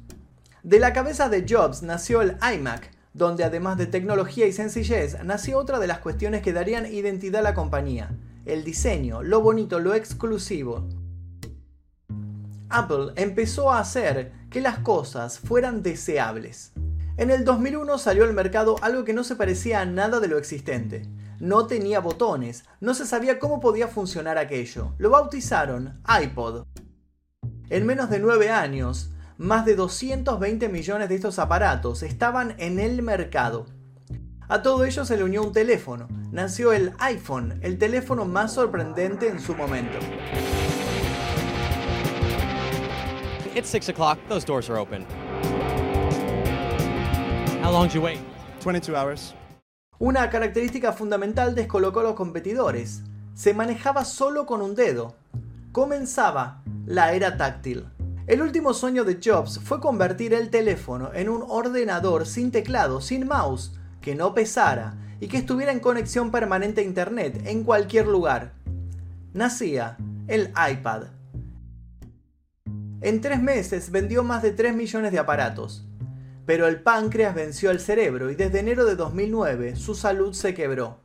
De 0.63 0.79
la 0.79 0.93
cabeza 0.93 1.27
de 1.27 1.45
Jobs 1.45 1.83
nació 1.83 2.21
el 2.21 2.37
iMac, 2.55 3.00
donde 3.13 3.43
además 3.43 3.77
de 3.77 3.87
tecnología 3.87 4.47
y 4.47 4.53
sencillez, 4.53 5.23
nació 5.23 5.57
otra 5.57 5.79
de 5.79 5.87
las 5.87 5.99
cuestiones 5.99 6.41
que 6.41 6.53
darían 6.53 6.85
identidad 6.85 7.41
a 7.41 7.43
la 7.43 7.53
compañía, 7.53 8.11
el 8.45 8.63
diseño, 8.63 9.21
lo 9.21 9.41
bonito, 9.41 9.79
lo 9.79 9.93
exclusivo. 9.93 10.87
Apple 12.69 13.11
empezó 13.17 13.71
a 13.71 13.79
hacer 13.79 14.31
que 14.49 14.61
las 14.61 14.79
cosas 14.79 15.39
fueran 15.39 15.83
deseables. 15.83 16.71
En 17.17 17.29
el 17.29 17.43
2001 17.43 17.97
salió 17.97 18.23
al 18.23 18.33
mercado 18.33 18.77
algo 18.81 19.03
que 19.03 19.13
no 19.13 19.23
se 19.23 19.35
parecía 19.35 19.81
a 19.81 19.85
nada 19.85 20.19
de 20.19 20.29
lo 20.29 20.37
existente. 20.37 21.03
No 21.39 21.67
tenía 21.67 21.99
botones, 21.99 22.63
no 22.79 22.93
se 22.93 23.05
sabía 23.05 23.39
cómo 23.39 23.59
podía 23.59 23.87
funcionar 23.87 24.37
aquello. 24.37 24.93
Lo 24.97 25.09
bautizaron 25.09 26.01
iPod. 26.23 26.63
En 27.69 27.85
menos 27.85 28.09
de 28.09 28.19
9 28.19 28.49
años, 28.49 29.10
más 29.41 29.65
de 29.65 29.75
220 29.75 30.69
millones 30.69 31.09
de 31.09 31.15
estos 31.15 31.39
aparatos 31.39 32.03
estaban 32.03 32.53
en 32.59 32.79
el 32.79 33.01
mercado. 33.01 33.65
A 34.47 34.61
todo 34.61 34.85
ello 34.85 35.03
se 35.03 35.17
le 35.17 35.23
unió 35.23 35.41
un 35.41 35.51
teléfono. 35.51 36.07
Nació 36.31 36.73
el 36.73 36.93
iPhone, 36.99 37.59
el 37.63 37.79
teléfono 37.79 38.25
más 38.25 38.53
sorprendente 38.53 39.27
en 39.27 39.39
su 39.39 39.55
momento. 39.55 39.97
It's 43.55 43.69
6 43.69 43.89
o'clock. 43.89 44.19
Those 44.29 44.45
doors 44.45 44.69
are 44.69 44.79
open. 44.79 45.07
How 47.63 47.71
long 47.71 47.87
did 47.87 47.95
you 47.95 48.01
wait? 48.01 48.19
22 48.63 48.95
hours. 48.95 49.33
Una 49.97 50.29
característica 50.29 50.93
fundamental 50.93 51.55
descolocó 51.55 52.01
a 52.01 52.03
los 52.03 52.13
competidores. 52.13 53.01
Se 53.33 53.55
manejaba 53.55 54.05
solo 54.05 54.45
con 54.45 54.61
un 54.61 54.75
dedo. 54.75 55.15
Comenzaba 55.71 56.61
la 56.85 57.13
era 57.13 57.37
táctil. 57.37 57.87
El 58.27 58.41
último 58.43 58.73
sueño 58.73 59.03
de 59.03 59.19
Jobs 59.23 59.59
fue 59.59 59.79
convertir 59.79 60.33
el 60.33 60.51
teléfono 60.51 61.11
en 61.13 61.27
un 61.27 61.43
ordenador 61.47 62.27
sin 62.27 62.51
teclado, 62.51 63.01
sin 63.01 63.27
mouse, 63.27 63.73
que 63.99 64.13
no 64.13 64.35
pesara 64.35 64.95
y 65.19 65.27
que 65.27 65.37
estuviera 65.37 65.71
en 65.71 65.79
conexión 65.79 66.29
permanente 66.29 66.81
a 66.81 66.83
Internet 66.83 67.41
en 67.45 67.63
cualquier 67.63 68.07
lugar. 68.07 68.53
Nacía 69.33 69.97
el 70.27 70.53
iPad. 70.71 71.05
En 73.01 73.21
tres 73.21 73.41
meses 73.41 73.89
vendió 73.89 74.23
más 74.23 74.43
de 74.43 74.51
3 74.51 74.75
millones 74.75 75.11
de 75.11 75.19
aparatos. 75.19 75.87
Pero 76.45 76.67
el 76.67 76.81
páncreas 76.81 77.33
venció 77.33 77.71
al 77.71 77.79
cerebro 77.79 78.29
y 78.29 78.35
desde 78.35 78.59
enero 78.59 78.85
de 78.85 78.95
2009 78.95 79.75
su 79.75 79.95
salud 79.95 80.33
se 80.33 80.53
quebró. 80.53 80.99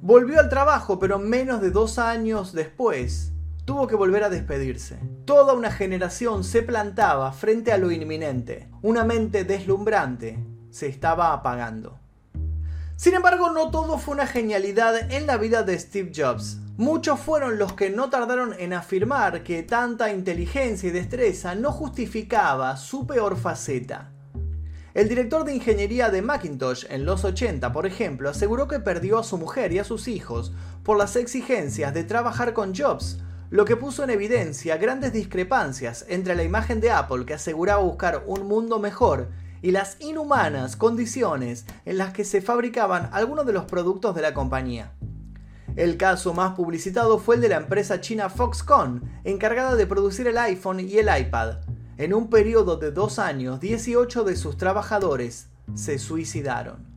Volvió 0.00 0.40
al 0.40 0.48
trabajo, 0.48 0.98
pero 0.98 1.18
menos 1.18 1.60
de 1.60 1.70
dos 1.70 1.98
años 1.98 2.52
después 2.52 3.32
tuvo 3.66 3.88
que 3.88 3.96
volver 3.96 4.24
a 4.24 4.30
despedirse. 4.30 4.98
Toda 5.26 5.52
una 5.52 5.70
generación 5.70 6.44
se 6.44 6.62
plantaba 6.62 7.32
frente 7.32 7.72
a 7.72 7.78
lo 7.78 7.90
inminente. 7.90 8.68
Una 8.80 9.04
mente 9.04 9.44
deslumbrante 9.44 10.38
se 10.70 10.86
estaba 10.86 11.32
apagando. 11.32 11.98
Sin 12.96 13.14
embargo, 13.14 13.50
no 13.50 13.70
todo 13.70 13.98
fue 13.98 14.14
una 14.14 14.26
genialidad 14.26 15.12
en 15.12 15.26
la 15.26 15.36
vida 15.36 15.64
de 15.64 15.78
Steve 15.78 16.12
Jobs. 16.14 16.58
Muchos 16.78 17.18
fueron 17.18 17.58
los 17.58 17.72
que 17.72 17.90
no 17.90 18.08
tardaron 18.08 18.54
en 18.58 18.72
afirmar 18.72 19.42
que 19.42 19.62
tanta 19.64 20.12
inteligencia 20.12 20.88
y 20.88 20.92
destreza 20.92 21.54
no 21.54 21.72
justificaba 21.72 22.76
su 22.76 23.06
peor 23.06 23.36
faceta. 23.36 24.12
El 24.94 25.08
director 25.08 25.44
de 25.44 25.54
ingeniería 25.54 26.08
de 26.08 26.22
Macintosh 26.22 26.86
en 26.88 27.04
los 27.04 27.24
80, 27.24 27.72
por 27.72 27.84
ejemplo, 27.86 28.30
aseguró 28.30 28.68
que 28.68 28.78
perdió 28.78 29.18
a 29.18 29.24
su 29.24 29.36
mujer 29.36 29.72
y 29.72 29.78
a 29.78 29.84
sus 29.84 30.06
hijos 30.08 30.52
por 30.84 30.96
las 30.96 31.16
exigencias 31.16 31.92
de 31.92 32.04
trabajar 32.04 32.54
con 32.54 32.74
Jobs, 32.74 33.18
lo 33.50 33.64
que 33.64 33.76
puso 33.76 34.02
en 34.02 34.10
evidencia 34.10 34.76
grandes 34.76 35.12
discrepancias 35.12 36.04
entre 36.08 36.34
la 36.34 36.42
imagen 36.42 36.80
de 36.80 36.90
Apple 36.90 37.24
que 37.24 37.34
aseguraba 37.34 37.82
buscar 37.82 38.24
un 38.26 38.48
mundo 38.48 38.78
mejor 38.78 39.28
y 39.62 39.70
las 39.70 39.96
inhumanas 40.00 40.76
condiciones 40.76 41.64
en 41.84 41.98
las 41.98 42.12
que 42.12 42.24
se 42.24 42.40
fabricaban 42.40 43.08
algunos 43.12 43.46
de 43.46 43.52
los 43.52 43.64
productos 43.64 44.14
de 44.14 44.22
la 44.22 44.34
compañía. 44.34 44.92
El 45.76 45.96
caso 45.96 46.32
más 46.34 46.54
publicitado 46.54 47.18
fue 47.18 47.36
el 47.36 47.40
de 47.40 47.50
la 47.50 47.56
empresa 47.56 48.00
china 48.00 48.30
Foxconn, 48.30 49.02
encargada 49.24 49.76
de 49.76 49.86
producir 49.86 50.26
el 50.26 50.38
iPhone 50.38 50.80
y 50.80 50.98
el 50.98 51.08
iPad. 51.14 51.58
En 51.98 52.14
un 52.14 52.30
periodo 52.30 52.76
de 52.76 52.90
dos 52.90 53.18
años, 53.18 53.60
18 53.60 54.24
de 54.24 54.36
sus 54.36 54.56
trabajadores 54.56 55.48
se 55.74 55.98
suicidaron. 55.98 56.95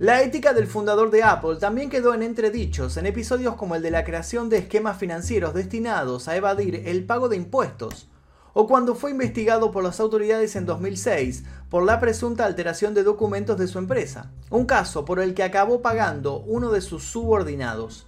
La 0.00 0.22
ética 0.22 0.52
del 0.52 0.68
fundador 0.68 1.10
de 1.10 1.24
Apple 1.24 1.56
también 1.56 1.90
quedó 1.90 2.14
en 2.14 2.22
entredichos 2.22 2.96
en 2.96 3.06
episodios 3.06 3.56
como 3.56 3.74
el 3.74 3.82
de 3.82 3.90
la 3.90 4.04
creación 4.04 4.48
de 4.48 4.58
esquemas 4.58 4.96
financieros 4.96 5.54
destinados 5.54 6.28
a 6.28 6.36
evadir 6.36 6.84
el 6.86 7.04
pago 7.04 7.28
de 7.28 7.34
impuestos, 7.34 8.08
o 8.52 8.68
cuando 8.68 8.94
fue 8.94 9.10
investigado 9.10 9.72
por 9.72 9.82
las 9.82 9.98
autoridades 9.98 10.54
en 10.54 10.66
2006 10.66 11.42
por 11.68 11.82
la 11.82 11.98
presunta 11.98 12.44
alteración 12.44 12.94
de 12.94 13.02
documentos 13.02 13.58
de 13.58 13.66
su 13.66 13.80
empresa, 13.80 14.30
un 14.50 14.66
caso 14.66 15.04
por 15.04 15.18
el 15.18 15.34
que 15.34 15.42
acabó 15.42 15.82
pagando 15.82 16.42
uno 16.42 16.70
de 16.70 16.80
sus 16.80 17.02
subordinados. 17.02 18.07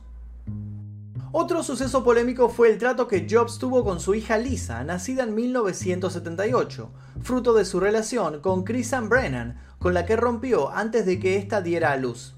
Otro 1.32 1.62
suceso 1.62 2.02
polémico 2.02 2.48
fue 2.48 2.70
el 2.70 2.78
trato 2.78 3.06
que 3.06 3.28
Jobs 3.30 3.58
tuvo 3.60 3.84
con 3.84 4.00
su 4.00 4.16
hija 4.16 4.36
Lisa, 4.36 4.82
nacida 4.82 5.22
en 5.22 5.36
1978, 5.36 6.90
fruto 7.22 7.54
de 7.54 7.64
su 7.64 7.78
relación 7.78 8.40
con 8.40 8.64
Chrisan 8.64 9.08
Brennan, 9.08 9.60
con 9.78 9.94
la 9.94 10.06
que 10.06 10.16
rompió 10.16 10.70
antes 10.70 11.06
de 11.06 11.20
que 11.20 11.36
ésta 11.36 11.62
diera 11.62 11.92
a 11.92 11.96
luz. 11.96 12.34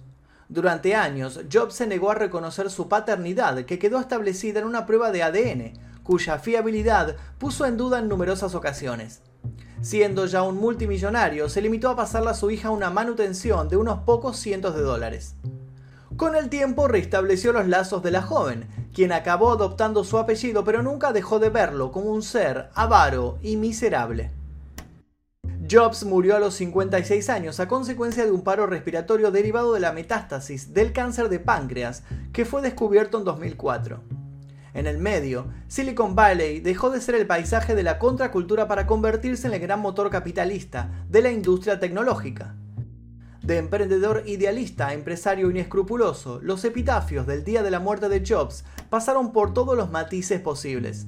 Durante 0.51 0.95
años, 0.95 1.41
Jobs 1.51 1.75
se 1.75 1.87
negó 1.87 2.11
a 2.11 2.17
reconocer 2.17 2.69
su 2.69 2.89
paternidad, 2.89 3.65
que 3.65 3.79
quedó 3.79 3.99
establecida 3.99 4.61
en 4.61 4.67
una 4.67 4.85
prueba 4.85 5.11
de 5.11 5.23
ADN, 5.23 5.73
cuya 6.03 6.39
fiabilidad 6.39 7.17
puso 7.39 7.65
en 7.65 7.79
duda 7.79 7.99
en 7.99 8.09
numerosas 8.09 8.55
ocasiones. 8.55 9.23
Siendo 9.81 10.27
ya 10.27 10.43
un 10.43 10.59
multimillonario, 10.59 11.49
se 11.49 11.63
limitó 11.63 11.89
a 11.89 11.97
pasarle 11.97 12.29
a 12.29 12.35
su 12.35 12.51
hija 12.51 12.69
una 12.69 12.91
manutención 12.91 13.71
de 13.71 13.79
unos 13.79 14.01
pocos 14.01 14.37
cientos 14.37 14.75
de 14.75 14.83
dólares. 14.83 15.35
Con 16.19 16.37
el 16.37 16.51
tiempo 16.51 16.89
restableció 16.89 17.55
los 17.55 17.67
lazos 17.67 18.03
de 18.03 18.11
la 18.11 18.21
joven, 18.21 18.67
quien 18.95 19.13
acabó 19.13 19.53
adoptando 19.53 20.05
su 20.05 20.19
apellido 20.19 20.65
pero 20.65 20.83
nunca 20.83 21.13
dejó 21.13 21.39
de 21.39 21.51
verlo 21.51 21.93
como 21.93 22.11
un 22.11 22.23
ser 22.23 22.71
avaro 22.75 23.39
y 23.43 23.57
miserable. 23.57 24.31
Jobs 25.71 26.05
murió 26.05 26.37
a 26.37 26.41
los 26.41 26.55
56 26.55 27.31
años 27.31 27.61
a 27.61 27.69
consecuencia 27.69 28.25
de 28.25 28.31
un 28.31 28.43
paro 28.43 28.67
respiratorio 28.67 29.31
derivado 29.31 29.73
de 29.73 29.81
la 29.81 29.93
metástasis 29.93 30.75
del 30.75 30.93
cáncer 30.93 31.29
de 31.29 31.39
páncreas 31.39 32.03
que 32.33 32.45
fue 32.45 32.63
descubierto 32.63 33.19
en 33.19 33.25
2004. 33.25 34.01
En 34.75 34.87
el 34.87 34.99
medio, 34.99 35.47
Silicon 35.69 36.15
Valley 36.15 36.61
dejó 36.61 36.91
de 36.91 37.01
ser 37.01 37.15
el 37.15 37.27
paisaje 37.27 37.75
de 37.75 37.83
la 37.83 37.99
contracultura 37.99 38.67
para 38.69 38.87
convertirse 38.87 39.47
en 39.47 39.55
el 39.55 39.61
gran 39.61 39.81
motor 39.81 40.11
capitalista 40.11 41.05
de 41.09 41.23
la 41.23 41.31
industria 41.31 41.79
tecnológica. 41.79 42.55
De 43.43 43.59
emprendedor 43.59 44.23
idealista 44.27 44.89
a 44.89 44.95
empresario 44.95 45.51
inescrupuloso, 45.51 46.39
los 46.41 46.65
epitafios 46.65 47.27
del 47.27 47.43
día 47.43 47.65
de 47.65 47.73
la 47.73 47.81
muerte 47.81 48.09
de 48.09 48.23
Jobs 48.25 48.65
pasaron 48.89 49.33
por 49.33 49.53
todos 49.53 49.77
los 49.77 49.91
matices 49.91 50.41
posibles. 50.41 51.07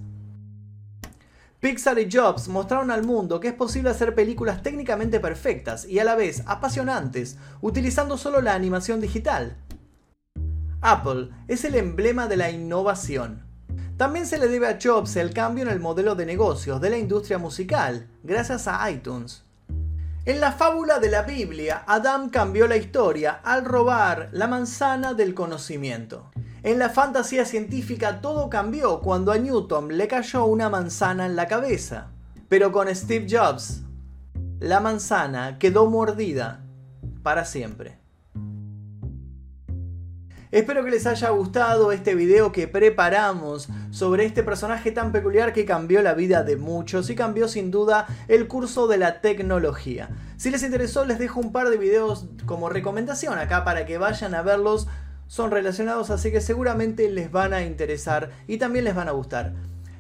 Pixar 1.61 1.99
y 2.01 2.11
Jobs 2.11 2.49
mostraron 2.49 2.91
al 2.91 3.05
mundo 3.05 3.39
que 3.39 3.49
es 3.49 3.55
posible 3.55 3.91
hacer 3.91 4.17
películas 4.17 4.63
técnicamente 4.65 5.21
perfectas 5.21 5.87
y 5.87 6.01
a 6.01 6.05
la 6.05 6.17
vez 6.17 6.43
apasionantes 6.47 7.39
utilizando 7.61 8.19
solo 8.19 8.41
la 8.41 8.55
animación 8.55 9.01
digital. 9.01 9.57
Apple 10.81 11.31
es 11.47 11.65
el 11.65 11.77
emblema 11.77 12.27
de 12.27 12.37
la 12.37 12.51
innovación. 12.51 13.45
También 13.97 14.27
se 14.27 14.39
le 14.39 14.49
debe 14.49 14.67
a 14.67 14.79
Jobs 14.83 15.15
el 15.15 15.33
cambio 15.33 15.63
en 15.63 15.71
el 15.71 15.79
modelo 15.79 16.17
de 16.17 16.27
negocios 16.27 16.81
de 16.81 16.91
la 16.91 16.99
industria 16.99 17.39
musical, 17.39 18.09
gracias 18.25 18.67
a 18.67 18.91
iTunes. 18.91 19.45
En 20.27 20.41
la 20.41 20.53
fábula 20.53 21.01
de 21.01 21.11
la 21.11 21.21
Biblia, 21.21 21.85
Adam 21.87 22.31
cambió 22.31 22.67
la 22.67 22.79
historia 22.79 23.41
al 23.45 23.63
robar 23.63 24.31
la 24.33 24.47
manzana 24.47 25.13
del 25.13 25.35
conocimiento. 25.35 26.31
En 26.63 26.79
la 26.79 26.89
fantasía 26.89 27.45
científica 27.45 28.23
todo 28.23 28.49
cambió 28.49 29.01
cuando 29.01 29.33
a 29.33 29.37
Newton 29.37 29.99
le 29.99 30.09
cayó 30.09 30.47
una 30.47 30.71
manzana 30.71 31.27
en 31.27 31.37
la 31.37 31.47
cabeza. 31.47 32.09
Pero 32.49 32.73
con 32.73 32.89
Steve 32.95 33.27
Jobs, 33.29 33.83
la 34.61 34.81
manzana 34.81 35.59
quedó 35.59 35.91
mordida 35.91 36.65
para 37.23 37.45
siempre. 37.45 38.04
Espero 40.55 40.85
que 40.85 40.91
les 40.93 41.05
haya 41.07 41.31
gustado 41.31 41.91
este 41.91 42.15
video 42.15 42.53
que 42.53 42.69
preparamos 42.69 43.69
sobre 43.91 44.25
este 44.25 44.45
personaje 44.45 44.93
tan 44.93 45.11
peculiar 45.11 45.53
que 45.53 45.65
cambió 45.65 46.01
la 46.01 46.15
vida 46.15 46.45
de 46.45 46.57
muchos 46.57 47.11
y 47.11 47.17
cambió 47.17 47.49
sin 47.49 47.73
duda 47.73 48.07
el 48.29 48.47
curso 48.47 48.87
de 48.87 48.97
la 48.97 49.21
tecnología. 49.21 50.11
Si 50.37 50.53
les 50.53 50.63
interesó 50.63 51.07
les 51.07 51.19
dejo 51.19 51.41
un 51.41 51.51
par 51.51 51.71
de 51.71 51.77
videos 51.77 52.27
como 52.47 52.69
recomendación 52.69 53.37
acá 53.37 53.65
para 53.65 53.85
que 53.85 53.99
vayan 53.99 54.37
a 54.37 54.43
verlos. 54.43 54.87
Son 55.27 55.51
relacionados 55.51 56.11
así 56.11 56.31
que 56.31 56.41
seguramente 56.41 57.11
les 57.11 57.33
van 57.33 57.53
a 57.53 57.65
interesar 57.65 58.31
y 58.47 58.59
también 58.59 58.85
les 58.85 58.95
van 58.95 59.09
a 59.09 59.13
gustar. 59.13 59.55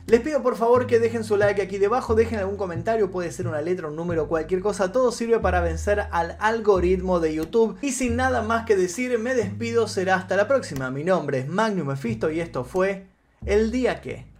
Les 0.06 0.20
pido 0.20 0.42
por 0.42 0.56
favor 0.56 0.86
que 0.86 0.98
dejen 0.98 1.24
su 1.24 1.38
like 1.38 1.62
aquí 1.62 1.78
debajo, 1.78 2.14
dejen 2.14 2.38
algún 2.38 2.58
comentario, 2.58 3.10
puede 3.10 3.32
ser 3.32 3.48
una 3.48 3.62
letra, 3.62 3.88
un 3.88 3.96
número, 3.96 4.28
cualquier 4.28 4.60
cosa, 4.60 4.92
todo 4.92 5.10
sirve 5.10 5.38
para 5.38 5.62
vencer 5.62 6.08
al 6.10 6.36
algoritmo 6.40 7.20
de 7.20 7.34
YouTube. 7.34 7.78
Y 7.80 7.92
sin 7.92 8.14
nada 8.14 8.42
más 8.42 8.66
que 8.66 8.76
decir, 8.76 9.18
me 9.18 9.34
despido, 9.34 9.88
será 9.88 10.16
hasta 10.16 10.36
la 10.36 10.46
próxima. 10.46 10.90
Mi 10.90 11.04
nombre 11.04 11.38
es 11.38 11.48
Magnum 11.48 11.88
Mephisto 11.88 12.30
y 12.30 12.40
esto 12.40 12.64
fue 12.64 13.06
El 13.46 13.70
Día 13.70 14.02
Que. 14.02 14.33